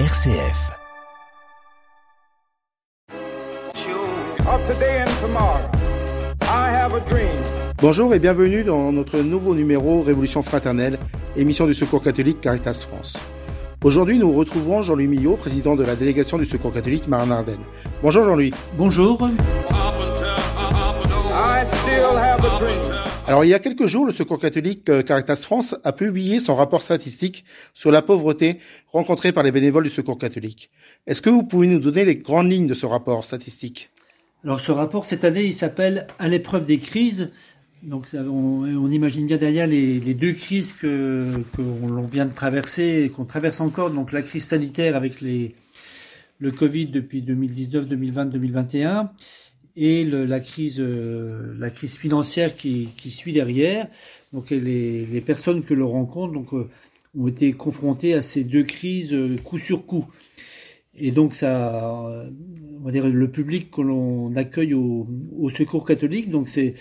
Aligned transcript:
RCF. 0.00 0.72
Bonjour 7.80 8.12
et 8.12 8.18
bienvenue 8.18 8.64
dans 8.64 8.90
notre 8.90 9.20
nouveau 9.20 9.54
numéro 9.54 10.02
Révolution 10.02 10.42
fraternelle, 10.42 10.98
émission 11.36 11.66
du 11.66 11.74
Secours 11.74 12.02
catholique 12.02 12.40
Caritas 12.40 12.84
France. 12.90 13.16
Aujourd'hui, 13.84 14.18
nous 14.18 14.32
retrouvons 14.32 14.82
Jean-Louis 14.82 15.06
Millot, 15.06 15.36
président 15.36 15.76
de 15.76 15.84
la 15.84 15.94
délégation 15.94 16.38
du 16.38 16.44
Secours 16.44 16.72
catholique 16.72 17.06
Marne-Ardenne. 17.06 17.62
Bonjour 18.02 18.24
Jean-Louis. 18.24 18.52
Bonjour. 18.72 19.16
Alors, 23.26 23.42
il 23.42 23.48
y 23.48 23.54
a 23.54 23.58
quelques 23.58 23.86
jours, 23.86 24.04
le 24.04 24.12
Secours 24.12 24.38
catholique 24.38 24.86
euh, 24.90 25.00
Caritas 25.02 25.36
France 25.36 25.74
a 25.82 25.92
publié 25.92 26.38
son 26.38 26.54
rapport 26.54 26.82
statistique 26.82 27.46
sur 27.72 27.90
la 27.90 28.02
pauvreté 28.02 28.58
rencontrée 28.88 29.32
par 29.32 29.42
les 29.42 29.50
bénévoles 29.50 29.84
du 29.84 29.88
Secours 29.88 30.18
catholique. 30.18 30.70
Est-ce 31.06 31.22
que 31.22 31.30
vous 31.30 31.42
pouvez 31.42 31.66
nous 31.66 31.80
donner 31.80 32.04
les 32.04 32.16
grandes 32.16 32.50
lignes 32.50 32.66
de 32.66 32.74
ce 32.74 32.84
rapport 32.84 33.24
statistique? 33.24 33.88
Alors, 34.44 34.60
ce 34.60 34.72
rapport, 34.72 35.06
cette 35.06 35.24
année, 35.24 35.44
il 35.44 35.54
s'appelle 35.54 36.06
À 36.18 36.28
l'épreuve 36.28 36.66
des 36.66 36.78
crises. 36.78 37.30
Donc, 37.82 38.08
on, 38.12 38.90
imagine 38.90 39.26
bien 39.26 39.38
derrière 39.38 39.66
les, 39.66 40.00
deux 40.14 40.32
crises 40.32 40.72
que 40.72 41.42
l'on 41.58 42.02
vient 42.02 42.26
de 42.26 42.34
traverser 42.34 43.04
et 43.04 43.08
qu'on 43.08 43.24
traverse 43.24 43.62
encore. 43.62 43.90
Donc, 43.90 44.12
la 44.12 44.20
crise 44.20 44.44
sanitaire 44.44 44.96
avec 44.96 45.22
le 45.22 46.50
Covid 46.50 46.88
depuis 46.88 47.22
2019, 47.22 47.88
2020, 47.88 48.26
2021 48.26 49.10
et 49.76 50.04
le, 50.04 50.24
la 50.24 50.40
crise 50.40 50.80
euh, 50.80 51.54
la 51.58 51.70
crise 51.70 51.98
financière 51.98 52.56
qui, 52.56 52.88
qui 52.96 53.10
suit 53.10 53.32
derrière. 53.32 53.88
Donc 54.32 54.50
les, 54.50 55.06
les, 55.06 55.20
personnes 55.20 55.62
que 55.62 55.74
l'on 55.74 55.88
rencontre 55.88 56.32
donc 56.32 56.52
euh, 56.54 56.68
ont 57.16 57.28
été 57.28 57.52
confrontées 57.52 58.14
à 58.14 58.22
ces 58.22 58.44
deux 58.44 58.64
crises 58.64 59.12
euh, 59.12 59.36
coup 59.44 59.58
sur 59.58 59.86
coup. 59.86 60.06
Et 60.96 61.10
donc 61.10 61.34
ça, 61.34 62.24
on 62.80 62.84
va 62.84 62.92
dire 62.92 63.08
le 63.08 63.28
public 63.28 63.68
que 63.68 63.80
l'on 63.80 64.34
accueille 64.36 64.74
au, 64.74 65.08
au, 65.36 65.50
secours 65.50 65.84
catholique, 65.84 66.30
donc 66.30 66.46
c'est 66.48 66.74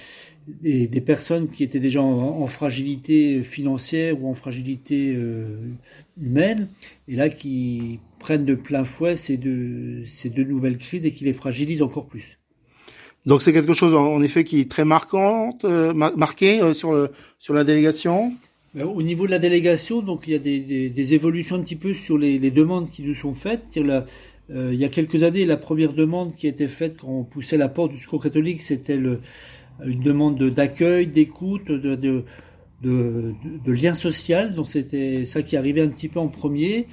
des, 0.62 0.88
des, 0.88 1.02
personnes 1.02 1.50
qui 1.50 1.64
étaient 1.64 1.80
déjà 1.80 2.04
en, 2.04 2.46
fragilité 2.46 3.42
financière 3.42 4.22
ou 4.22 4.30
en 4.30 4.36
fragilité 4.36 5.18
humaine, 6.22 6.68
et 7.08 7.16
là 7.16 7.28
qui 7.28 8.02
prennent 8.20 8.46
de 8.46 8.54
plein 8.54 8.86
fouet 8.86 9.18
ces 9.18 9.38
deux, 9.38 10.06
ces 10.06 10.30
deux 10.30 10.44
nouvelles 10.44 10.78
crises 10.78 11.08
et 11.08 11.14
qui 11.16 11.26
les 11.26 11.34
fragilisent 11.34 11.82
encore 11.82 12.06
plus. 12.06 12.38
Donc 13.26 13.42
c'est 13.42 13.54
quelque 13.54 13.74
chose 13.74 13.94
en 13.94 14.22
effet 14.22 14.44
qui 14.44 14.60
est 14.60 14.70
très 14.70 14.84
marquant, 14.84 15.58
euh, 15.64 15.94
marqué 15.94 16.62
euh, 16.62 16.74
sur 16.74 16.94
le 16.94 17.12
sur 17.40 17.54
la 17.54 17.64
délégation? 17.64 18.34
Ben, 18.74 18.86
au 18.86 19.02
niveau 19.02 19.28
de 19.28 19.32
la 19.32 19.40
délégation, 19.40 20.02
donc 20.02 20.24
il 20.28 20.34
y 20.34 20.36
a 20.36 20.40
des, 20.40 20.60
des, 20.60 20.90
des 20.90 21.14
évolutions 21.14 21.56
un 21.56 21.62
petit 21.62 21.76
peu 21.76 21.94
sur 21.94 22.18
les, 22.18 22.40
les, 22.40 22.52
demandes 22.52 22.90
qui 22.90 23.04
nous 23.04 23.14
sont 23.14 23.34
faites. 23.34 23.78
Euh, 23.78 24.72
il 24.74 24.80
y 24.80 24.84
a 24.84 24.90
quelques 24.90 25.24
années, 25.24 25.46
la 25.46 25.58
première 25.58 25.94
demande 25.94 26.36
qui 26.36 26.48
été 26.48 26.68
faite 26.68 26.98
quand 27.00 27.08
on 27.08 27.24
poussait 27.24 27.56
la 27.56 27.70
porte 27.70 27.92
du 27.92 28.00
secours 28.00 28.22
catholique, 28.22 28.62
c'était 28.62 28.98
une 28.98 29.20
demande 30.02 30.44
d'accueil, 30.50 31.08
d'écoute, 31.08 31.68
de, 31.68 31.96
de, 31.96 32.26
de, 32.82 33.34
de, 33.64 33.72
lien 33.72 33.94
social. 33.94 34.54
Donc 34.54 34.70
c'était 34.70 35.26
ça 35.26 35.44
qui 35.44 35.56
arrivait 35.56 35.82
un 35.82 35.88
petit 35.88 36.10
peu 36.10 36.20
en 36.20 36.28
premier. 36.28 36.88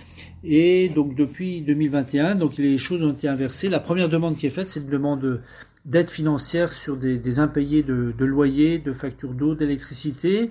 Et 0.45 0.91
donc 0.91 1.17
depuis 1.17 1.61
2021, 1.63 2.37
donc 2.37 2.57
les 2.57 2.79
choses 2.79 3.03
ont 3.03 3.13
été 3.13 3.27
inversées. 3.27 3.69
La 3.69 3.81
première 3.81 4.09
demande 4.09 4.37
qui 4.37 4.47
est 4.47 4.51
faite, 4.51 4.69
c'est 4.69 4.81
une 4.81 4.87
demande 4.87 5.43
d'aide 5.87 6.11
financière 6.11 6.73
sur 6.73 6.97
des, 6.97 7.19
des 7.19 7.39
impayés 7.39 7.83
de, 7.83 8.13
de 8.17 8.25
loyers, 8.25 8.79
de 8.79 8.93
factures 8.93 9.33
d'eau, 9.33 9.55
d'électricité, 9.55 10.51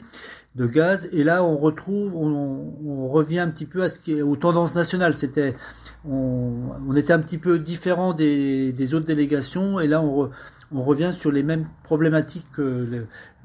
de 0.56 0.66
gaz. 0.66 1.10
Et 1.14 1.24
là, 1.24 1.44
on 1.44 1.58
retrouve, 1.58 2.16
on, 2.16 2.74
on, 2.86 3.08
revient 3.10 3.40
un 3.40 3.50
petit 3.50 3.66
peu 3.66 3.84
à 3.84 3.90
ce 3.90 4.00
qui 4.00 4.22
aux 4.22 4.36
tendances 4.36 4.76
nationales. 4.76 5.16
C'était, 5.16 5.56
on, 6.06 6.54
on, 6.88 6.96
était 6.96 7.14
un 7.14 7.20
petit 7.20 7.38
peu 7.38 7.60
différent 7.60 8.14
des, 8.14 8.74
des 8.74 8.94
autres 8.96 9.06
délégations. 9.06 9.80
Et 9.80 9.88
là, 9.88 10.02
on, 10.02 10.32
on 10.72 10.84
revient 10.84 11.12
sur 11.14 11.31
les 11.31 11.44
mêmes 11.44 11.66
problématiques 11.84 12.45
que 12.54 12.61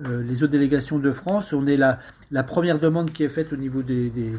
euh, 0.05 0.23
les 0.23 0.43
autres 0.43 0.53
délégations 0.53 0.99
de 0.99 1.11
France. 1.11 1.53
On 1.53 1.67
est 1.67 1.77
la, 1.77 1.99
la 2.31 2.43
première 2.43 2.79
demande 2.79 3.11
qui 3.11 3.25
est 3.25 3.29
faite 3.29 3.53
au 3.53 3.57
niveau 3.57 3.83
des, 3.83 4.11
des, 4.11 4.33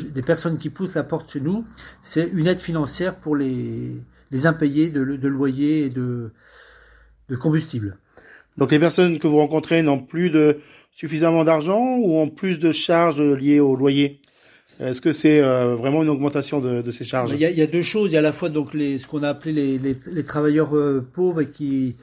des, 0.00 0.22
personnes 0.22 0.58
qui 0.58 0.70
poussent 0.70 0.94
la 0.94 1.02
porte 1.02 1.32
chez 1.32 1.40
nous, 1.40 1.64
c'est 2.02 2.28
une 2.32 2.46
aide 2.46 2.60
financière 2.60 3.16
pour 3.16 3.36
les, 3.36 4.02
les 4.30 4.46
impayés 4.46 4.90
de, 4.90 5.04
de 5.04 5.28
loyer 5.28 5.86
et 5.86 5.90
de, 5.90 6.32
de 7.28 7.36
combustible. 7.36 7.96
Donc 8.58 8.72
les 8.72 8.78
personnes 8.78 9.18
que 9.18 9.26
vous 9.26 9.38
rencontrez 9.38 9.82
n'ont 9.82 10.00
plus 10.00 10.30
de 10.30 10.58
suffisamment 10.90 11.44
d'argent 11.44 11.96
ou 11.98 12.18
ont 12.18 12.28
plus 12.28 12.58
de 12.58 12.72
charges 12.72 13.22
liées 13.22 13.60
au 13.60 13.76
loyer? 13.76 14.20
Est-ce 14.80 15.00
que 15.00 15.12
c'est 15.12 15.40
euh, 15.40 15.76
vraiment 15.76 16.02
une 16.02 16.08
augmentation 16.08 16.60
de, 16.60 16.82
de 16.82 16.90
ces 16.90 17.04
charges? 17.04 17.32
Il 17.32 17.38
y, 17.38 17.44
a, 17.44 17.50
il 17.50 17.58
y, 17.58 17.62
a, 17.62 17.66
deux 17.66 17.82
choses. 17.82 18.10
Il 18.10 18.14
y 18.14 18.16
a 18.16 18.20
à 18.20 18.22
la 18.22 18.32
fois 18.32 18.48
donc 18.48 18.72
les, 18.72 18.98
ce 18.98 19.06
qu'on 19.06 19.22
a 19.22 19.28
appelé 19.28 19.52
les, 19.52 19.78
les, 19.78 19.96
les 20.10 20.24
travailleurs 20.24 20.74
euh, 20.76 21.06
pauvres 21.12 21.42
qui 21.42 21.96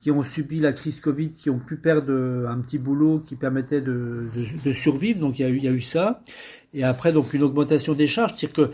qui 0.00 0.10
ont 0.10 0.22
subi 0.22 0.60
la 0.60 0.72
crise 0.72 0.98
Covid, 0.98 1.28
qui 1.28 1.50
ont 1.50 1.58
pu 1.58 1.76
perdre 1.76 2.48
un 2.48 2.58
petit 2.60 2.78
boulot 2.78 3.18
qui 3.18 3.36
permettait 3.36 3.82
de, 3.82 4.28
de, 4.34 4.46
de 4.64 4.72
survivre. 4.72 5.20
Donc 5.20 5.38
il 5.38 5.42
y, 5.42 5.44
a 5.44 5.50
eu, 5.50 5.58
il 5.58 5.64
y 5.64 5.68
a 5.68 5.72
eu 5.72 5.82
ça. 5.82 6.22
Et 6.72 6.84
après 6.84 7.12
donc 7.12 7.34
une 7.34 7.42
augmentation 7.42 7.92
des 7.92 8.06
charges, 8.06 8.32
c'est-à-dire 8.34 8.68
que 8.68 8.72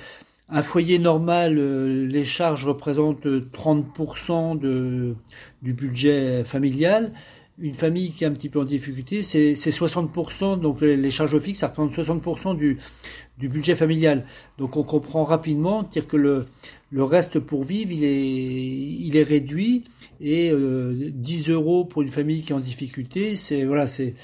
un 0.49 0.63
foyer 0.63 1.01
normal, 1.01 1.57
euh, 1.59 2.07
les 2.07 2.25
charges 2.25 2.65
représentent 2.65 3.27
30% 3.27 4.59
de, 4.61 5.17
du 5.63 5.73
budget 5.73 6.45
familial 6.45 7.13
une 7.59 7.75
famille 7.75 8.13
qui 8.13 8.25
est 8.25 8.27
un 8.27 8.33
petit 8.33 8.49
peu 8.51 8.61
en 8.61 8.65
difficulté, 8.65 9.23
c'est 9.23 9.55
60%, 9.55 10.61
donc 10.61 10.83
les 10.83 11.11
charges 11.11 11.39
fixes, 11.39 11.61
ça 11.61 11.69
représente 11.69 12.23
60% 12.23 12.57
du, 12.57 12.79
du 13.39 13.49
budget 13.49 13.75
familial. 13.75 14.25
Donc 14.59 14.77
on 14.77 14.83
comprend 14.83 15.25
rapidement 15.25 15.83
dire 15.83 16.07
que 16.07 16.19
le, 16.19 16.47
le 16.91 17.05
reste 17.05 17.39
pour 17.39 17.65
vivre, 17.65 17.93
il 17.93 18.05
est, 18.05 18.27
il 18.27 19.17
est 19.17 19.23
réduit, 19.23 19.85
et 20.21 20.51
euh, 20.53 21.11
10 21.15 21.51
euros 21.51 21.85
pour 21.85 22.03
une 22.03 22.09
famille 22.09 22.43
qui 22.43 22.53
est 22.53 22.55
en 22.55 22.61
difficulté, 22.61 23.37
c'est 23.37 23.65
voilà, 23.65 23.87
c'est 23.87 24.15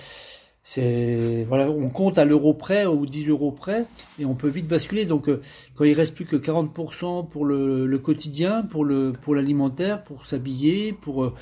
c'est 0.65 1.45
voilà, 1.49 1.71
on 1.71 1.89
compte 1.89 2.19
à 2.19 2.25
l'euro 2.25 2.55
près 2.55 2.87
ou 2.87 3.05
10 3.05 3.29
euros 3.31 3.51
près 3.51 3.85
et 4.21 4.25
on 4.25 4.37
peut 4.37 4.49
vite 4.49 4.69
basculer. 4.69 5.07
Donc 5.07 5.29
euh, 5.29 5.41
quand 5.75 5.85
il 5.85 5.93
reste 5.93 6.15
plus 6.15 6.25
que 6.25 6.37
40% 6.37 7.29
pour 7.29 7.45
le, 7.45 7.85
le, 7.87 7.99
quotidien, 7.99 8.63
pour 8.63 8.85
le 8.85 9.13
pour 9.13 9.35
l'alimentaire, 9.35 10.05
pour 10.05 10.25
s'habiller, 10.25 10.93
pour 10.93 11.35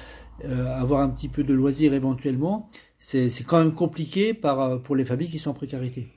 euh, 0.44 0.66
avoir 0.80 1.00
un 1.00 1.08
petit 1.08 1.28
peu 1.28 1.44
de 1.44 1.54
loisirs 1.54 1.94
éventuellement, 1.94 2.68
c'est 3.00 3.44
quand 3.46 3.58
même 3.58 3.74
compliqué 3.74 4.34
par, 4.34 4.60
euh, 4.60 4.76
pour 4.78 4.94
les 4.94 5.04
familles 5.04 5.30
qui 5.30 5.38
sont 5.38 5.50
en 5.50 5.54
précarité. 5.54 6.08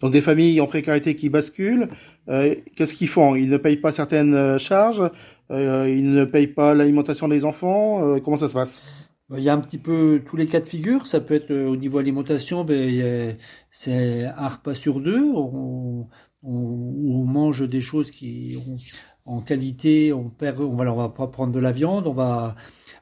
Donc 0.00 0.12
des 0.12 0.20
familles 0.20 0.60
en 0.60 0.66
précarité 0.66 1.14
qui 1.14 1.28
basculent, 1.28 1.88
euh, 2.28 2.56
qu'est-ce 2.74 2.94
qu'ils 2.94 3.08
font? 3.08 3.36
Ils 3.36 3.48
ne 3.48 3.56
payent 3.56 3.76
pas 3.76 3.92
certaines 3.92 4.58
charges, 4.58 5.08
euh, 5.52 5.88
ils 5.88 6.12
ne 6.12 6.24
payent 6.24 6.48
pas 6.48 6.74
l'alimentation 6.74 7.28
des 7.28 7.44
enfants, 7.44 8.18
comment 8.20 8.36
ça 8.36 8.48
se 8.48 8.54
passe? 8.54 8.82
Il 9.30 9.42
y 9.42 9.48
a 9.48 9.54
un 9.54 9.60
petit 9.60 9.78
peu 9.78 10.20
tous 10.26 10.36
les 10.36 10.46
cas 10.46 10.60
de 10.60 10.66
figure. 10.66 11.06
Ça 11.06 11.20
peut 11.20 11.34
être 11.34 11.54
au 11.54 11.76
niveau 11.76 11.98
alimentation, 11.98 12.64
ben, 12.64 13.34
c'est 13.70 14.24
un 14.24 14.48
repas 14.48 14.74
sur 14.74 15.00
deux. 15.00 15.22
On, 15.22 16.08
on, 16.42 16.50
on, 16.52 17.24
mange 17.24 17.66
des 17.66 17.80
choses 17.80 18.10
qui 18.10 18.58
ont 18.66 19.36
en 19.36 19.40
qualité. 19.40 20.12
On 20.12 20.28
perd, 20.28 20.60
on 20.60 20.74
va, 20.74 20.92
on 20.92 20.96
va 20.96 21.08
pas 21.08 21.28
prendre 21.28 21.52
de 21.52 21.60
la 21.60 21.72
viande. 21.72 22.06
On 22.08 22.12
va 22.12 22.56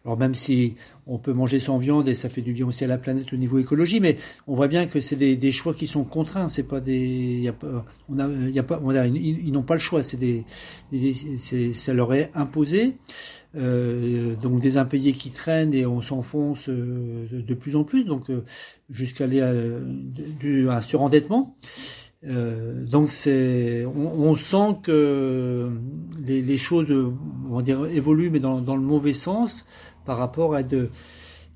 alors 0.04 0.18
même 0.18 0.34
si 0.34 0.76
on 1.06 1.18
peut 1.18 1.34
manger 1.34 1.60
sans 1.60 1.76
viande 1.76 2.08
et 2.08 2.14
ça 2.14 2.30
fait 2.30 2.40
du 2.40 2.54
bien 2.54 2.66
aussi 2.66 2.84
à 2.84 2.86
la 2.86 2.96
planète 2.96 3.32
au 3.34 3.36
niveau 3.36 3.58
écologie, 3.58 4.00
mais 4.00 4.16
on 4.46 4.54
voit 4.54 4.68
bien 4.68 4.86
que 4.86 5.00
c'est 5.00 5.16
des, 5.16 5.52
choix 5.52 5.74
qui 5.74 5.86
sont 5.86 6.04
contraints. 6.04 6.48
C'est 6.48 6.62
pas 6.62 6.80
des, 6.80 7.40
y 7.40 7.48
a 7.48 7.54
y 8.48 8.58
a 8.58 8.62
pas, 8.62 8.80
ils, 9.06 9.52
n'ont 9.52 9.62
pas 9.62 9.74
le 9.74 9.80
choix. 9.80 10.02
C'est 10.02 10.16
des, 10.16 10.44
des 10.90 11.12
ça 11.74 11.92
leur 11.92 12.14
est 12.14 12.30
imposé. 12.34 12.96
Euh, 13.56 14.36
donc 14.36 14.60
des 14.60 14.76
impayés 14.76 15.12
qui 15.12 15.32
traînent 15.32 15.74
et 15.74 15.84
on 15.84 16.02
s'enfonce 16.02 16.68
euh, 16.68 17.26
de 17.32 17.54
plus 17.54 17.74
en 17.74 17.82
plus, 17.82 18.04
donc 18.04 18.30
euh, 18.30 18.44
jusqu'à 18.90 19.24
aller 19.24 19.40
à, 19.40 19.50
à, 19.50 20.76
un 20.76 20.80
surendettement. 20.80 21.56
Euh, 22.26 22.84
donc 22.84 23.08
c'est, 23.08 23.84
on, 23.86 24.36
sent 24.36 24.76
que 24.82 25.72
les, 26.24 26.42
les, 26.42 26.58
choses, 26.58 26.90
on 27.48 27.56
va 27.56 27.62
dire, 27.62 27.86
évoluent, 27.86 28.30
mais 28.30 28.40
dans, 28.40 28.60
dans 28.60 28.76
le 28.76 28.82
mauvais 28.82 29.14
sens 29.14 29.64
par 30.10 30.18
rapport 30.18 30.56
à 30.56 30.64
de, 30.64 30.90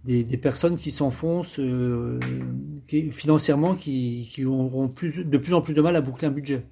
des, 0.05 0.23
des 0.23 0.37
personnes 0.37 0.79
qui 0.79 0.93
s'enfoncent 0.93 1.59
euh, 1.59 2.21
qui, 2.87 3.11
financièrement, 3.11 3.75
qui, 3.75 4.31
qui 4.33 4.45
auront 4.45 4.87
plus, 4.87 5.25
de 5.25 5.39
plus 5.39 5.55
en 5.55 5.61
plus 5.61 5.75
de 5.75 5.81
mal 5.81 5.97
à 5.97 6.01
boucler 6.01 6.29
un 6.29 6.31
budget. 6.31 6.65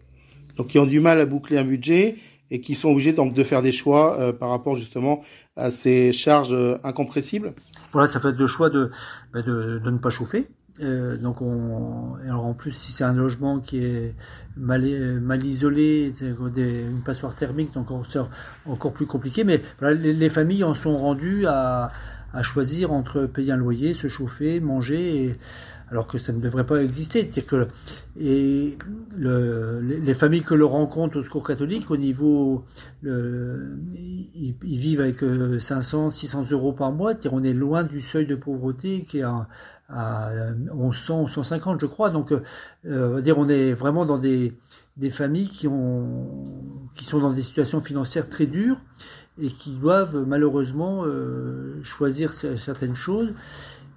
Donc 0.57 0.69
qui 0.69 0.79
ont 0.79 0.87
du 0.87 1.01
mal 1.01 1.21
à 1.21 1.27
boucler 1.27 1.59
un 1.59 1.65
budget 1.65 2.15
et 2.53 2.61
qui 2.61 2.77
sont 2.77 2.91
obligés 2.91 3.13
donc 3.13 3.35
de 3.35 3.43
faire 3.43 3.63
des 3.63 3.73
choix 3.73 4.17
euh, 4.21 4.33
par 4.33 4.51
rapport 4.51 4.77
justement 4.77 5.23
à 5.57 5.71
ces 5.71 6.13
charges 6.13 6.55
euh, 6.55 6.79
incompressibles. 6.85 7.53
Voilà, 7.91 8.07
ça 8.07 8.21
fait 8.21 8.31
le 8.31 8.47
choix 8.47 8.71
de, 8.71 8.93
bah 9.33 9.43
de, 9.43 9.81
de 9.81 9.91
ne 9.91 9.99
pas 9.99 10.11
chauffer. 10.11 10.47
Euh, 10.81 11.19
donc 11.19 11.43
on, 11.43 12.15
alors 12.25 12.47
en 12.47 12.55
plus 12.55 12.73
si 12.73 12.93
c'est 12.93 13.05
un 13.05 13.13
logement 13.13 13.61
qui 13.61 13.85
est 13.85 14.15
mal, 14.57 14.83
mal 15.21 15.45
isolé, 15.45 16.13
une 16.23 17.03
passoire 17.05 17.35
thermique, 17.35 17.75
donc 17.75 17.91
encore, 17.91 18.07
encore 18.67 18.93
plus 18.93 19.07
compliqué. 19.07 19.45
Mais 19.45 19.61
les, 19.83 20.29
familles 20.31 20.65
en 20.65 20.75
sont 20.75 20.97
rendues 20.97 21.47
à, 21.47 21.93
à 22.33 22.43
choisir 22.43 22.93
entre 22.93 23.27
payer 23.27 23.53
un 23.53 23.57
loyer, 23.57 23.95
se 23.95 24.09
chauffer, 24.09 24.61
manger. 24.61 25.27
Et, 25.27 25.39
alors 25.93 26.09
que 26.09 26.17
ça 26.17 26.33
ne 26.33 26.41
devrait 26.41 26.65
pas 26.65 26.83
exister. 26.83 27.31
cest 27.31 27.47
que 27.47 27.69
et 28.19 28.79
le, 29.15 29.81
les 29.81 30.15
familles 30.15 30.43
que 30.43 30.55
l'on 30.55 30.69
rencontre 30.69 31.19
au 31.19 31.23
secours 31.23 31.47
catholique, 31.47 31.91
au 31.91 31.99
niveau, 31.99 32.65
ils, 33.05 34.55
vivent 34.63 35.03
avec 35.03 35.19
500, 35.61 36.07
euh, 36.07 36.11
600 36.11 36.51
euros 36.51 36.73
par 36.73 36.93
mois. 36.93 37.13
On 37.31 37.45
est 37.45 37.53
loin 37.53 37.85
du 37.85 38.01
seuil 38.01 38.27
de 38.27 38.35
pauvreté 38.35 39.05
qui 39.07 39.19
est 39.19 39.23
à, 39.23 39.49
à 39.91 40.31
1100, 40.75 41.29
150, 41.29 41.81
je 41.81 41.87
crois. 41.87 42.09
Donc, 42.09 42.33
euh, 42.87 43.21
dire, 43.21 43.37
on 43.37 43.49
est 43.49 43.75
vraiment 43.75 44.07
dans 44.07 44.19
des, 44.19 44.55
familles 45.11 45.51
qui 45.51 45.69
ont, 45.69 46.43
qui 46.95 47.05
sont 47.05 47.21
dans 47.21 47.33
des 47.33 47.43
situations 47.43 47.83
financières 47.83 48.31
très 48.31 48.47
dures 48.47 48.81
et 49.41 49.51
qui 49.51 49.77
doivent 49.77 50.25
malheureusement 50.27 51.03
euh, 51.05 51.83
choisir 51.83 52.33
certaines 52.33 52.95
choses. 52.95 53.35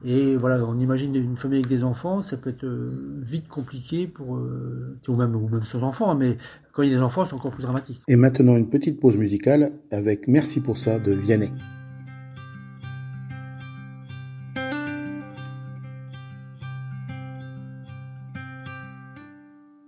Et 0.08 0.38
voilà, 0.38 0.64
on 0.64 0.78
imagine 0.78 1.16
une 1.16 1.36
famille 1.36 1.60
avec 1.60 1.68
des 1.68 1.84
enfants, 1.84 2.22
ça 2.22 2.38
peut 2.38 2.52
être 2.52 2.64
euh, 2.64 2.92
vite 3.24 3.48
compliqué 3.48 4.06
pour, 4.06 4.38
euh, 4.38 5.00
ou 5.08 5.16
même, 5.16 5.36
ou 5.36 5.50
même 5.50 5.64
sans 5.64 5.82
enfants, 5.82 6.14
mais 6.14 6.38
quand 6.72 6.84
il 6.84 6.92
y 6.92 6.94
a 6.94 6.98
des 6.98 7.02
enfants, 7.02 7.26
c'est 7.26 7.34
encore 7.34 7.50
plus 7.50 7.64
dramatique. 7.64 8.02
Et 8.08 8.16
maintenant, 8.16 8.56
une 8.56 8.70
petite 8.70 9.00
pause 9.00 9.18
musicale 9.18 9.72
avec 9.90 10.28
Merci 10.28 10.62
pour 10.62 10.78
ça 10.78 11.00
de 11.00 11.12
Vianney. 11.12 11.52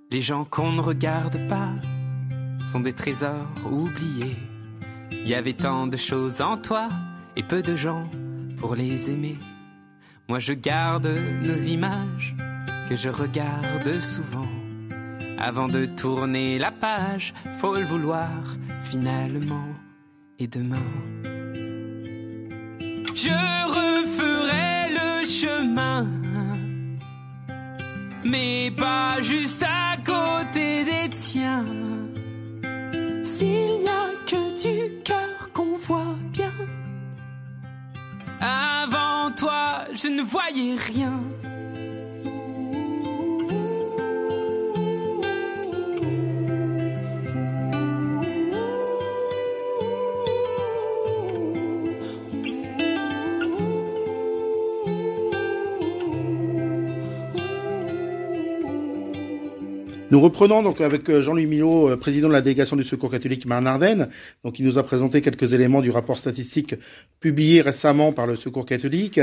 Les 0.10 0.22
gens 0.22 0.46
qu'on 0.46 0.72
ne 0.72 0.82
regarde 0.82 1.38
pas 1.48 1.76
sont 2.60 2.80
des 2.80 2.94
trésors 2.94 3.54
oubliés. 3.72 4.36
Il 5.12 5.28
y 5.28 5.36
avait 5.36 5.54
tant 5.54 5.86
de 5.86 5.98
choses 5.98 6.42
en 6.42 6.58
toi 6.58 6.90
et 7.36 7.44
peu 7.44 7.62
de 7.62 7.76
gens 7.76 8.10
pour 8.58 8.74
les 8.74 9.12
aimer. 9.12 9.36
Moi 10.30 10.40
je 10.40 10.54
garde 10.54 11.10
nos 11.46 11.56
images 11.56 12.36
que 12.90 12.96
je 12.98 13.10
regarde 13.10 14.00
souvent. 14.02 14.52
Avant 15.38 15.70
de 15.70 15.86
tourner 15.86 16.60
la 16.60 16.72
page, 16.72 17.34
faut 17.60 17.76
le 17.76 17.86
vouloir 17.86 18.30
finalement. 18.82 19.68
Et 20.40 20.48
demain, 20.48 20.92
je 23.16 23.38
referai 23.80 24.90
le 25.00 25.26
chemin, 25.26 26.08
mais 28.26 28.72
pas 28.76 29.22
juste 29.22 29.64
à 29.64 29.98
côté 29.98 30.84
des 30.84 31.10
tiens. 31.10 31.66
S'il 33.24 33.80
n'y 33.80 33.88
a 33.88 34.10
que 34.26 34.42
du 34.62 35.02
cœur 35.04 35.52
qu'on 35.54 35.78
voit 35.78 36.16
bien. 36.34 36.52
Je 39.94 40.08
ne 40.08 40.22
voyais 40.22 40.76
rien. 40.76 41.22
Nous 60.10 60.22
reprenons 60.22 60.64
donc 60.64 60.80
avec 60.80 61.10
euh, 61.10 61.22
Jean-Louis 61.22 61.48
Milot, 61.48 61.90
euh, 61.90 61.98
président 61.98 62.30
de 62.30 62.34
la 62.34 62.42
délégation 62.42 62.78
du 62.78 62.86
Secours 62.86 63.12
catholique 63.12 63.46
Marne-Ardenne. 63.46 64.08
Donc, 64.46 64.58
il 64.58 64.66
nous 64.66 64.78
a 64.78 64.84
présenté 64.84 65.22
quelques 65.22 65.52
éléments 65.52 65.82
du 65.82 65.92
rapport 65.92 66.18
statistique 66.18 66.76
publié 67.20 67.60
récemment 67.60 68.14
par 68.14 68.26
le 68.26 68.38
Secours 68.38 68.66
catholique. 68.66 69.20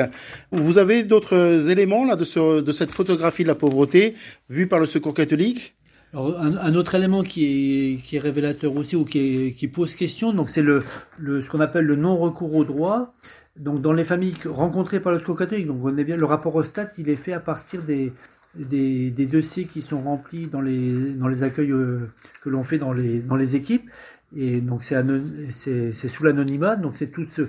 Vous 0.53 0.77
avez 0.77 1.05
d'autres 1.05 1.71
éléments 1.71 2.05
là 2.05 2.17
de, 2.17 2.25
ce, 2.25 2.61
de 2.61 2.73
cette 2.73 2.93
photographie 2.93 3.45
de 3.45 3.49
la 3.49 3.55
pauvreté 3.55 4.15
vue 4.51 4.67
par 4.67 4.79
le 4.79 4.85
Secours 4.85 5.15
catholique? 5.15 5.75
Alors, 6.13 6.39
un, 6.39 6.75
autre 6.75 6.95
élément 6.95 7.23
qui 7.23 8.05
est, 8.13 8.19
révélateur 8.19 8.77
aussi 8.77 8.95
ou 8.95 9.07
qui, 9.07 9.71
pose 9.73 9.95
question, 9.95 10.35
donc 10.35 10.51
c'est 10.51 10.63
ce 10.63 11.51
qu'on 11.51 11.61
appelle 11.61 11.87
le 11.87 11.97
non-recours 11.97 12.55
au 12.55 12.65
droit. 12.65 13.15
Donc 13.59 13.81
dans 13.81 13.93
les 13.93 14.05
familles 14.05 14.35
rencontrées 14.45 15.01
par 15.01 15.13
le 15.13 15.19
secours 15.21 15.39
catholique, 15.39 15.67
donc 15.67 15.79
on 15.83 15.97
est 15.97 16.05
bien 16.05 16.17
le 16.17 16.25
rapport 16.25 16.55
au 16.57 16.65
stade, 16.65 16.91
il 16.99 17.09
est 17.09 17.17
fait 17.17 17.33
à 17.33 17.39
partir 17.39 17.83
des, 17.83 18.13
des, 18.57 19.11
des, 19.11 19.27
dossiers 19.27 19.65
qui 19.65 19.83
sont 19.83 20.01
remplis 20.01 20.47
dans 20.47 20.61
les, 20.61 21.15
dans 21.15 21.29
les 21.29 21.43
accueils 21.43 21.73
euh, 21.73 22.11
que 22.43 22.51
l'on 22.51 22.65
fait 22.65 22.79
dans 22.79 22.93
les, 22.93 23.21
dans 23.21 23.37
les 23.37 23.57
équipes. 23.57 23.91
Et 24.37 24.61
donc 24.61 24.83
c'est, 24.83 25.93
sous 25.93 26.25
l'anonymat, 26.25 26.77
donc 26.77 26.95
c'est 26.97 27.09
toute, 27.09 27.31
ce, 27.31 27.43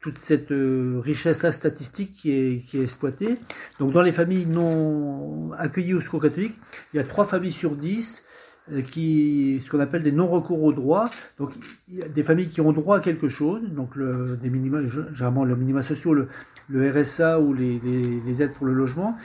toute 0.00 0.18
cette 0.18 0.52
euh, 0.52 1.00
richesse-là 1.02 1.52
statistique 1.52 2.14
qui 2.16 2.32
est, 2.32 2.66
qui 2.66 2.78
est 2.78 2.82
exploitée. 2.82 3.34
Donc 3.80 3.92
dans 3.92 4.02
les 4.02 4.12
familles 4.12 4.46
non 4.46 5.52
accueillies 5.52 5.94
au 5.94 6.00
secours 6.00 6.24
il 6.26 6.50
y 6.94 6.98
a 6.98 7.04
trois 7.04 7.24
familles 7.24 7.52
sur 7.52 7.76
dix 7.76 8.22
euh, 8.72 8.82
qui 8.82 9.62
ce 9.64 9.70
qu'on 9.70 9.80
appelle 9.80 10.02
des 10.02 10.12
non-recours 10.12 10.62
au 10.62 10.72
droit. 10.72 11.08
Donc 11.38 11.52
il 11.88 11.98
y 11.98 12.02
a 12.02 12.08
des 12.08 12.22
familles 12.22 12.48
qui 12.48 12.60
ont 12.60 12.72
droit 12.72 12.98
à 12.98 13.00
quelque 13.00 13.28
chose, 13.28 13.62
donc 13.70 13.96
le, 13.96 14.36
des 14.36 14.50
minima, 14.50 14.86
généralement 14.86 15.44
le 15.44 15.56
minima 15.56 15.82
sociaux, 15.82 16.12
le, 16.12 16.28
le 16.68 16.90
RSA 16.90 17.40
ou 17.40 17.54
les, 17.54 17.78
les 17.78 18.42
aides 18.42 18.52
pour 18.52 18.66
le 18.66 18.74
logement, 18.74 19.16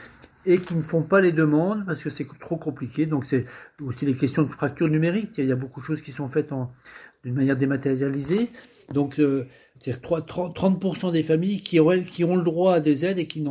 et 0.46 0.60
qui 0.60 0.76
ne 0.76 0.82
font 0.82 1.04
pas 1.04 1.22
les 1.22 1.32
demandes 1.32 1.86
parce 1.86 2.04
que 2.04 2.10
c'est 2.10 2.28
trop 2.40 2.58
compliqué. 2.58 3.06
Donc 3.06 3.26
c'est 3.26 3.46
aussi 3.82 4.06
les 4.06 4.14
questions 4.14 4.44
de 4.44 4.48
fracture 4.48 4.88
numérique. 4.88 5.38
Il 5.38 5.46
y 5.46 5.52
a 5.52 5.56
beaucoup 5.56 5.82
de 5.82 5.86
choses 5.86 6.02
qui 6.02 6.12
sont 6.12 6.28
faites 6.28 6.52
d'une 7.24 7.34
manière 7.34 7.58
dématérialisée. 7.58 8.50
Donc 8.94 9.20
euh, 9.20 9.46
c'est 9.80 10.02
30% 10.02 11.12
des 11.12 11.24
familles 11.24 11.62
qui, 11.62 11.80
qui 12.12 12.24
ont 12.24 12.36
le 12.36 12.44
droit 12.44 12.76
à 12.76 12.80
des 12.80 13.06
aides 13.06 13.20
et 13.20 13.26
qui, 13.26 13.44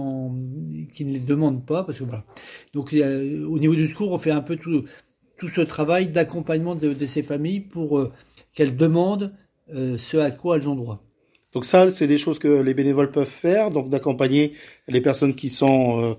qui 0.94 1.04
ne 1.04 1.12
les 1.12 1.20
demandent 1.20 1.66
pas 1.66 1.82
parce 1.84 1.98
que 1.98 2.04
voilà. 2.04 2.24
Donc 2.74 2.92
au 2.92 3.58
niveau 3.58 3.74
du 3.74 3.88
secours, 3.88 4.12
on 4.12 4.18
fait 4.18 4.30
un 4.30 4.42
peu 4.42 4.56
tout, 4.56 4.84
tout 5.40 5.48
ce 5.48 5.62
travail 5.62 6.08
d'accompagnement 6.08 6.74
de, 6.74 7.06
ces 7.06 7.22
familles 7.22 7.60
pour 7.60 7.98
euh, 7.98 8.12
qu'elles 8.54 8.76
demandent 8.76 9.32
euh, 9.74 9.96
ce 9.98 10.18
à 10.18 10.30
quoi 10.30 10.56
elles 10.56 10.68
ont 10.68 10.76
droit. 10.76 11.02
Donc 11.52 11.64
ça, 11.64 11.90
c'est 11.90 12.06
des 12.06 12.18
choses 12.18 12.38
que 12.38 12.60
les 12.60 12.74
bénévoles 12.74 13.10
peuvent 13.10 13.26
faire, 13.26 13.70
donc 13.70 13.88
d'accompagner 13.88 14.52
les 14.86 15.00
personnes 15.00 15.34
qui 15.34 15.48
sont 15.48 16.00
euh, 16.00 16.14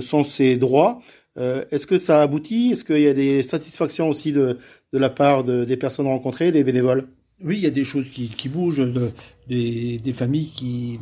sont 0.00 0.24
ces 0.24 0.56
droits. 0.56 1.00
Euh, 1.38 1.64
est-ce 1.70 1.86
que 1.86 1.96
ça 1.96 2.22
aboutit? 2.22 2.70
Est-ce 2.72 2.84
qu'il 2.84 3.00
y 3.00 3.08
a 3.08 3.14
des 3.14 3.42
satisfactions 3.42 4.08
aussi 4.08 4.32
de, 4.32 4.58
de 4.92 4.98
la 4.98 5.10
part 5.10 5.44
de, 5.44 5.64
des 5.64 5.76
personnes 5.76 6.06
rencontrées, 6.06 6.52
des 6.52 6.64
bénévoles? 6.64 7.08
Oui, 7.44 7.56
il 7.56 7.62
y 7.62 7.66
a 7.66 7.70
des 7.70 7.84
choses 7.84 8.08
qui, 8.08 8.30
qui 8.30 8.48
bougent, 8.48 8.78
de, 8.78 9.10
des, 9.46 9.98
des, 9.98 10.12
familles 10.14 10.48
qui, 10.48 10.98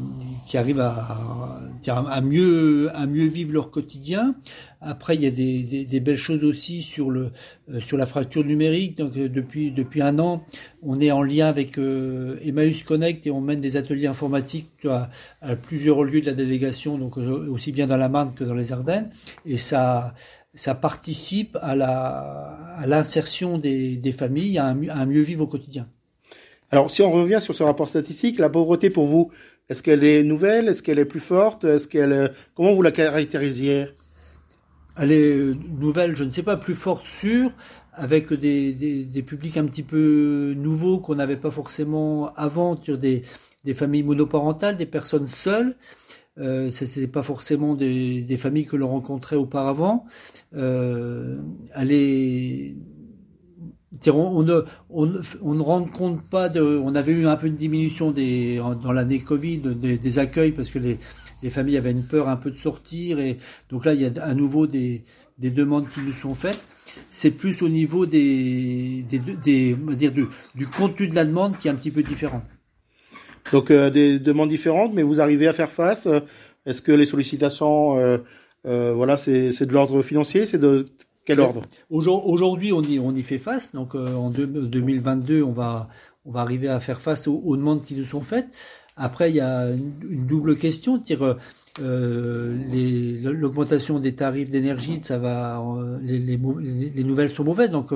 qui 0.49 0.59
arrivent 0.59 0.81
à, 0.81 1.61
à, 1.87 2.21
mieux, 2.23 2.91
à 2.93 3.07
mieux 3.07 3.27
vivre 3.27 3.53
leur 3.53 3.71
quotidien. 3.71 4.35
Après, 4.81 5.15
il 5.15 5.23
y 5.23 5.27
a 5.29 5.31
des, 5.31 5.63
des, 5.63 5.85
des 5.85 6.01
belles 6.01 6.17
choses 6.17 6.43
aussi 6.43 6.83
sur, 6.83 7.13
le, 7.13 7.31
euh, 7.71 7.81
sur 7.81 7.97
la 7.97 8.07
fracture 8.07 8.45
numérique. 8.45 8.99
Donc, 8.99 9.17
euh, 9.17 9.29
depuis, 9.29 9.71
depuis 9.71 10.03
un 10.03 10.19
an, 10.19 10.45
on 10.83 11.00
est 11.00 11.12
en 11.12 11.23
lien 11.23 11.47
avec 11.47 11.79
euh, 11.79 12.37
Emmaüs 12.43 12.83
Connect 12.83 13.25
et 13.29 13.31
on 13.31 13.41
mène 13.41 13.61
des 13.61 13.76
ateliers 13.76 14.09
informatiques 14.09 14.87
à, 14.87 15.11
à, 15.41 15.55
plusieurs 15.55 16.03
lieux 16.03 16.21
de 16.21 16.26
la 16.26 16.35
délégation, 16.35 16.99
donc 16.99 17.17
aussi 17.17 17.71
bien 17.71 17.87
dans 17.87 17.97
la 17.97 18.09
Marne 18.09 18.35
que 18.35 18.43
dans 18.43 18.55
les 18.55 18.73
Ardennes. 18.73 19.09
Et 19.47 19.57
ça, 19.57 20.17
ça 20.53 20.75
participe 20.75 21.57
à 21.62 21.76
l'insertion 22.87 23.57
des, 23.57 23.97
des 23.97 24.12
familles, 24.12 24.59
à 24.59 24.67
à 24.67 24.71
un 24.73 25.07
mieux 25.07 25.23
vivre 25.23 25.45
au 25.45 25.47
quotidien. 25.47 25.87
Alors, 26.75 26.90
si 26.90 27.02
on 27.02 27.12
revient 27.12 27.38
sur 27.40 27.54
ce 27.54 27.62
rapport 27.62 27.87
statistique, 27.87 28.40
la 28.40 28.50
pauvreté 28.50 28.90
pour 28.90 29.07
vous, 29.07 29.31
est-ce 29.69 29.81
qu'elle 29.81 30.02
est 30.02 30.25
nouvelle? 30.25 30.66
Est-ce 30.66 30.83
qu'elle 30.83 30.99
est 30.99 31.04
plus 31.04 31.21
forte? 31.21 31.62
Est-ce 31.62 31.87
qu'elle 31.87 32.33
comment 32.57 32.75
vous 32.75 32.83
la 32.83 32.90
caractérisiez? 32.90 33.90
Elle 34.99 35.12
est 35.12 35.54
nouvelle, 35.78 36.16
je 36.16 36.25
ne 36.25 36.31
sais 36.31 36.43
pas, 36.43 36.57
plus 36.57 36.75
forte, 36.75 37.07
sûre, 37.07 37.52
avec 37.93 38.33
des, 38.33 39.25
publics 39.25 39.57
un 39.57 39.66
petit 39.66 39.85
peu 39.85 40.52
nouveaux 40.57 40.99
qu'on 40.99 41.14
n'avait 41.14 41.37
pas 41.37 41.52
forcément 41.52 42.35
avant, 42.35 42.76
sur 42.83 42.99
des, 42.99 43.23
familles 43.73 44.02
monoparentales, 44.02 44.76
des 44.76 44.85
personnes 44.85 45.28
seules. 45.28 45.76
Euh, 46.38 46.73
ce 46.73 46.85
n'était 46.85 47.07
pas 47.07 47.23
forcément 47.23 47.76
des, 47.76 48.37
familles 48.37 48.66
que 48.66 48.75
l'on 48.75 48.88
rencontrait 48.88 49.37
auparavant. 49.37 50.07
Euh, 50.54 51.40
elle 51.76 51.93
est 51.93 52.75
on, 54.07 54.43
ne, 54.43 54.63
on, 54.91 55.55
ne 55.55 55.63
rend 55.63 55.85
compte 55.85 56.29
pas 56.29 56.49
de. 56.49 56.61
On 56.61 56.95
avait 56.95 57.13
eu 57.13 57.27
un 57.27 57.37
peu 57.37 57.47
une 57.47 57.57
diminution 57.57 58.11
des, 58.11 58.61
dans 58.83 58.93
l'année 58.93 59.21
Covid 59.21 59.61
des, 59.61 60.19
accueils 60.19 60.53
parce 60.53 60.71
que 60.71 60.79
les, 60.79 60.99
les, 61.43 61.51
familles 61.51 61.77
avaient 61.77 61.93
une 61.93 62.05
peur 62.05 62.29
un 62.29 62.37
peu 62.37 62.51
de 62.51 62.57
sortir 62.57 63.19
et 63.19 63.39
donc 63.71 63.85
là 63.85 63.95
il 63.95 64.01
y 64.01 64.07
a 64.07 64.23
à 64.23 64.35
nouveau 64.35 64.67
des, 64.67 65.05
des 65.39 65.51
demandes 65.51 65.89
qui 65.89 66.01
nous 66.01 66.13
sont 66.13 66.35
faites. 66.35 66.61
C'est 67.09 67.33
plus 67.33 67.63
au 67.63 67.69
niveau 67.69 68.07
des, 68.07 69.03
des, 69.09 69.19
des 69.19 69.77
on 69.87 69.93
dire 69.93 70.13
du, 70.13 70.67
contenu 70.67 71.09
de 71.09 71.15
la 71.15 71.25
demande 71.25 71.57
qui 71.59 71.69
est 71.69 71.71
un 71.71 71.75
petit 71.77 71.91
peu 71.91 72.03
différent. 72.03 72.43
Donc 73.53 73.71
euh, 73.71 73.91
des 73.91 74.19
demandes 74.19 74.49
différentes, 74.49 74.95
mais 74.95 75.03
vous 75.03 75.21
arrivez 75.21 75.47
à 75.49 75.53
faire 75.53 75.71
face. 75.71 76.09
Est-ce 76.67 76.81
que 76.81 76.93
les 76.93 77.05
sollicitations, 77.05 77.99
euh, 77.99 78.19
euh, 78.67 78.95
voilà, 78.95 79.17
c'est 79.17 79.67
de 79.67 79.73
l'ordre 79.73 80.03
financier, 80.03 80.47
c'est 80.47 80.59
de 80.59 80.87
quel 81.25 81.40
ordre? 81.40 81.62
Aujourd'hui, 81.90 82.73
on 82.73 82.83
y, 82.83 82.99
on 82.99 83.14
y 83.14 83.23
fait 83.23 83.38
face. 83.38 83.73
Donc, 83.73 83.95
euh, 83.95 84.14
en 84.14 84.31
2022, 84.31 85.43
on 85.43 85.52
va, 85.52 85.88
on 86.25 86.31
va 86.31 86.40
arriver 86.40 86.69
à 86.69 86.81
faire 86.81 87.00
face 87.00 87.26
aux, 87.28 87.57
demandes 87.57 87.85
qui 87.85 87.95
nous 87.95 88.04
sont 88.04 88.21
faites. 88.21 88.49
Après, 88.97 89.31
il 89.31 89.37
y 89.37 89.40
a 89.40 89.71
une, 89.71 90.26
double 90.26 90.57
question. 90.57 90.99
-dire, 90.99 91.37
l'augmentation 93.23 93.99
des 93.99 94.14
tarifs 94.14 94.50
d'énergie, 94.50 95.00
ça 95.02 95.19
va, 95.19 95.62
les, 96.02 96.19
les, 96.19 96.38
les, 96.95 97.04
nouvelles 97.04 97.31
sont 97.31 97.45
mauvaises, 97.45 97.71
donc 97.71 97.93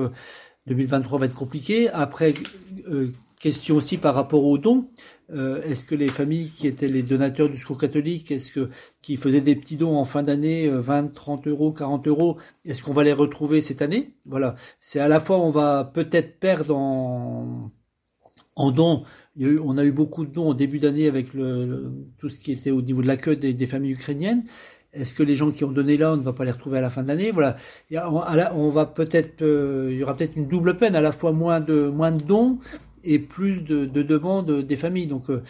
2023 0.67 1.19
va 1.19 1.25
être 1.25 1.33
compliqué. 1.33 1.89
Après, 1.89 2.33
question 3.39 3.77
aussi 3.77 3.97
par 3.97 4.13
rapport 4.15 4.45
aux 4.45 4.57
dons. 4.57 4.89
Euh, 5.31 5.61
est-ce 5.63 5.85
que 5.85 5.95
les 5.95 6.09
familles 6.09 6.51
qui 6.51 6.67
étaient 6.67 6.87
les 6.87 7.03
donateurs 7.03 7.49
du 7.49 7.57
secours 7.57 7.77
catholique, 7.77 8.31
est-ce 8.31 8.51
que 8.51 8.69
qui 9.01 9.15
faisaient 9.15 9.41
des 9.41 9.55
petits 9.55 9.77
dons 9.77 9.95
en 9.95 10.03
fin 10.03 10.23
d'année, 10.23 10.69
20, 10.69 11.05
euh, 11.05 11.09
30 11.13 11.47
euros, 11.47 11.71
40 11.71 12.07
euros, 12.07 12.37
est-ce 12.65 12.83
qu'on 12.83 12.93
va 12.93 13.03
les 13.03 13.13
retrouver 13.13 13.61
cette 13.61 13.81
année? 13.81 14.15
Voilà, 14.27 14.55
c'est 14.79 14.99
à 14.99 15.07
la 15.07 15.19
fois 15.19 15.39
on 15.39 15.49
va 15.49 15.85
peut-être 15.85 16.39
perdre 16.39 16.75
en, 16.75 17.71
en 18.55 18.71
dons. 18.71 19.03
on 19.39 19.77
a 19.77 19.85
eu 19.85 19.91
beaucoup 19.91 20.25
de 20.25 20.31
dons 20.31 20.49
au 20.49 20.53
début 20.53 20.79
d'année 20.79 21.07
avec 21.07 21.31
tout 21.31 22.29
ce 22.29 22.39
qui 22.39 22.51
était 22.51 22.71
au 22.71 22.81
niveau 22.81 23.01
de 23.01 23.07
l'accueil 23.07 23.37
des, 23.37 23.53
des 23.53 23.67
familles 23.67 23.93
ukrainiennes. 23.93 24.43
Est-ce 24.91 25.13
que 25.13 25.21
les 25.21 25.35
gens 25.35 25.51
qui 25.51 25.63
ont 25.63 25.71
donné 25.71 25.97
là, 25.97 26.13
on 26.13 26.17
ne 26.17 26.21
va 26.21 26.33
pas 26.33 26.45
les 26.45 26.51
retrouver 26.51 26.79
à 26.79 26.81
la 26.81 26.89
fin 26.89 27.03
de 27.03 27.07
l'année 27.09 27.31
Voilà, 27.31 27.55
on, 28.55 28.69
va 28.69 28.87
peut-être, 28.87 29.43
euh, 29.43 29.89
il 29.91 29.99
y 29.99 30.03
aura 30.03 30.17
peut-être 30.17 30.35
une 30.35 30.47
double 30.47 30.77
peine, 30.77 30.95
à 30.95 31.01
la 31.01 31.11
fois 31.11 31.31
moins 31.31 31.59
de 31.59 31.89
moins 31.89 32.11
de 32.11 32.23
dons 32.23 32.57
et 33.03 33.19
plus 33.19 33.63
de, 33.63 33.85
de 33.85 34.01
demandes 34.01 34.61
des 34.61 34.75
familles. 34.75 35.07
Donc, 35.07 35.29
euh, 35.29 35.41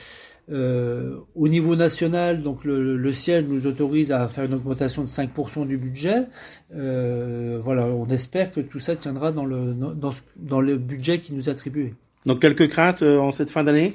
euh, 0.52 1.18
au 1.36 1.48
niveau 1.48 1.76
national, 1.76 2.42
donc 2.42 2.66
le, 2.66 2.98
le, 2.98 3.14
siège 3.14 3.46
nous 3.48 3.68
autorise 3.68 4.12
à 4.12 4.28
faire 4.28 4.46
une 4.46 4.56
augmentation 4.56 5.04
de 5.04 5.08
5% 5.08 5.68
du 5.68 5.78
budget. 5.78 6.26
Euh, 6.74 7.60
voilà, 7.64 7.86
on 7.86 8.08
espère 8.08 8.52
que 8.52 8.60
tout 8.60 8.80
ça 8.80 8.96
tiendra 8.96 9.32
dans 9.32 9.46
le 9.46 9.74
dans, 9.76 10.14
dans 10.38 10.62
le 10.62 10.78
budget 10.78 11.20
qui 11.20 11.36
nous 11.36 11.50
est 11.50 11.52
attribué. 11.52 11.94
Donc 12.26 12.42
quelques 12.42 12.68
craintes 12.68 13.04
euh, 13.04 13.20
en 13.20 13.32
cette 13.32 13.52
fin 13.52 13.64
d'année? 13.64 13.94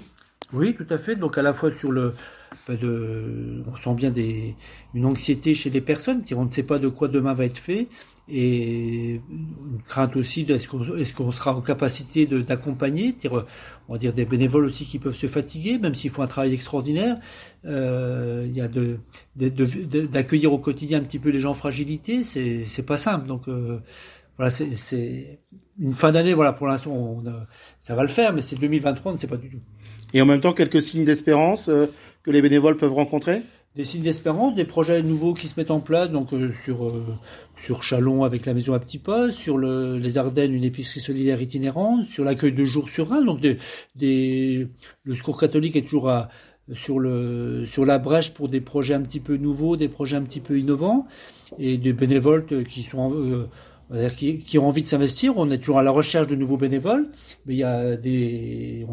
Oui, 0.53 0.75
tout 0.75 0.87
à 0.91 0.99
fait. 0.99 1.17
Donc 1.17 1.39
à 1.39 1.43
la 1.43 1.53
fois 1.53 1.73
sur 1.73 1.91
le 1.91 2.15
de, 2.69 3.63
on 3.67 3.77
sent 3.77 3.95
bien 3.95 4.11
des, 4.11 4.55
une 4.95 5.07
anxiété 5.07 5.55
chez 5.55 5.71
les 5.71 5.81
personnes, 5.81 6.23
on 6.37 6.45
ne 6.45 6.53
sait 6.53 6.63
pas 6.63 6.79
de 6.79 6.87
quoi 6.89 7.09
demain 7.09 7.35
va 7.35 7.47
être 7.47 7.59
fait, 7.59 7.89
et 8.29 9.21
une 9.31 9.83
crainte 9.87 10.17
aussi 10.17 10.45
de 10.45 10.55
est-ce 10.55 10.69
qu'on 10.69 10.97
est 10.97 11.33
sera 11.33 11.55
en 11.55 11.61
capacité 11.61 12.27
d'accompagner, 12.27 13.15
on 13.89 13.93
va 13.93 13.99
dire 13.99 14.15
des 14.15 14.25
bénévoles 14.25 14.65
aussi 14.65 14.87
qui 14.87 14.99
peuvent 14.99 15.17
se 15.17 15.27
fatiguer, 15.27 15.79
même 15.79 15.95
s'ils 15.95 16.11
font 16.11 16.23
un 16.23 16.27
travail 16.27 16.55
extraordinaire. 16.55 17.19
Euh, 17.67 18.45
il 18.47 18.57
y 18.57 18.63
a 18.63 18.69
de 18.69 18.99
d'accueillir 19.37 20.53
au 20.53 20.59
quotidien 20.59 20.99
un 20.99 21.03
petit 21.03 21.19
peu 21.19 21.31
les 21.31 21.41
gens 21.41 21.51
en 21.51 21.55
fragilité, 21.55 22.23
c'est 22.23 22.87
pas 22.87 22.97
simple. 22.97 23.27
Donc 23.27 23.47
euh, 23.49 23.81
voilà, 24.39 24.51
c'est 24.51 25.41
une 25.79 25.93
fin 25.93 26.13
d'année. 26.13 26.33
Voilà, 26.33 26.53
pour 26.53 26.67
l'instant, 26.67 27.23
ça 27.79 27.95
va 27.95 28.03
le 28.03 28.09
faire, 28.09 28.33
mais 28.33 28.41
c'est 28.41 28.57
2023, 28.57 29.13
on 29.13 29.15
ne 29.15 29.19
sait 29.19 29.27
pas 29.27 29.37
du 29.37 29.51
tout. 29.51 29.61
Et 30.15 30.23
en 30.23 30.27
même 30.27 30.41
temps, 30.41 30.53
quelques 30.53 30.81
signes 30.81 31.05
d'espérance 31.05 31.69
euh, 31.69 31.87
que 32.23 32.31
les 32.31 32.41
bénévoles 32.41 32.77
peuvent 32.77 32.93
rencontrer? 32.93 33.43
Des 33.75 33.85
signes 33.85 34.03
d'espérance, 34.03 34.55
des 34.55 34.65
projets 34.65 35.03
nouveaux 35.03 35.35
qui 35.35 35.49
se 35.49 35.59
mettent 35.59 35.73
en 35.73 35.81
place, 35.81 36.09
donc 36.09 36.33
euh, 36.33 36.53
sur 36.53 36.87
euh, 36.87 37.05
sur 37.57 37.83
Chalon 37.83 38.23
avec 38.23 38.47
la 38.47 38.55
maison 38.55 38.73
à 38.73 38.79
petits 38.79 38.99
postes, 38.99 39.37
sur 39.37 39.59
le, 39.59 39.99
les 39.99 40.17
Ardennes 40.17 40.53
une 40.53 40.65
épicerie 40.65 41.01
solidaire 41.01 41.43
itinérante, 41.43 42.05
sur 42.05 42.25
l'accueil 42.25 42.53
de 42.53 42.65
jours 42.65 42.89
sur 42.89 43.13
un, 43.13 43.23
donc 43.23 43.41
des, 43.41 44.69
le 45.05 45.15
secours 45.15 45.41
catholique 45.41 45.75
est 45.75 45.83
toujours 45.83 46.09
à, 46.09 46.29
sur 46.73 47.01
la 47.01 47.99
brèche 47.99 48.33
pour 48.33 48.49
des 48.49 48.61
projets 48.61 48.95
un 48.95 49.03
petit 49.03 49.21
peu 49.21 49.37
nouveaux, 49.37 49.77
des 49.77 49.89
projets 49.89 50.17
un 50.17 50.23
petit 50.23 50.41
peu 50.41 50.59
innovants 50.59 51.07
et 51.59 51.77
des 51.77 51.93
bénévoles 51.93 52.47
qui 52.47 52.85
sont 52.85 53.13
euh, 53.93 54.09
qui, 54.11 54.39
qui, 54.39 54.59
ont 54.59 54.69
envie 54.69 54.83
de 54.83 54.87
s'investir. 54.89 55.35
On 55.37 55.51
est 55.51 55.59
toujours 55.59 55.79
à 55.79 55.83
la 55.83 55.91
recherche 55.91 56.27
de 56.27 56.37
nouveaux 56.37 56.57
bénévoles, 56.57 57.09
mais 57.45 57.55
il 57.55 57.59
y 57.59 57.65
a 57.65 57.97
des 57.97 58.87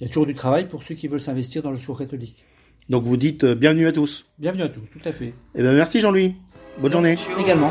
il 0.00 0.02
y 0.02 0.04
a 0.04 0.08
toujours 0.08 0.26
du 0.26 0.34
travail 0.34 0.68
pour 0.68 0.82
ceux 0.82 0.96
qui 0.96 1.06
veulent 1.06 1.20
s'investir 1.20 1.62
dans 1.62 1.70
le 1.70 1.78
secours 1.78 1.98
catholique. 1.98 2.44
Donc 2.88 3.04
vous 3.04 3.16
dites 3.16 3.44
euh, 3.44 3.54
bienvenue 3.54 3.86
à 3.86 3.92
tous. 3.92 4.24
Bienvenue 4.38 4.62
à 4.62 4.68
tous, 4.68 4.82
tout 4.92 5.08
à 5.08 5.12
fait. 5.12 5.34
Eh 5.54 5.62
bien 5.62 5.72
merci 5.72 6.00
Jean-Louis. 6.00 6.34
Bonne 6.78 6.92
journée. 6.92 7.16
Également. 7.38 7.70